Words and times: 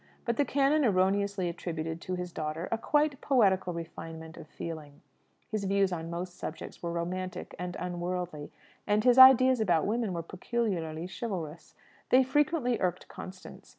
But 0.25 0.37
the 0.37 0.45
canon 0.45 0.83
erroneously 0.83 1.47
attributed 1.47 2.01
to 2.01 2.15
his 2.15 2.31
daughter 2.31 2.67
a 2.71 2.77
quite 2.79 3.21
poetical 3.21 3.71
refinement 3.71 4.35
of 4.35 4.47
feeling. 4.47 5.01
His 5.51 5.65
views 5.65 5.91
on 5.91 6.09
most 6.09 6.39
subjects 6.39 6.81
were 6.81 6.91
romantic 6.91 7.53
and 7.59 7.77
unworldly, 7.79 8.51
and 8.87 9.03
his 9.03 9.19
ideas 9.19 9.59
about 9.59 9.85
women 9.85 10.11
were 10.11 10.23
peculiarly 10.23 11.05
chivalrous. 11.07 11.75
They 12.09 12.23
frequently 12.23 12.79
irked 12.79 13.09
Constance. 13.09 13.69